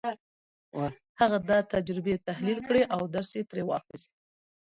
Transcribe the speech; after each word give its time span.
هغه 1.19 1.37
دا 1.49 1.59
تجربې 1.73 2.15
تحليل 2.27 2.59
کړې 2.67 2.81
او 2.95 3.01
درس 3.15 3.31
يې 3.37 3.43
ترې 3.49 3.63
واخيست. 3.67 4.11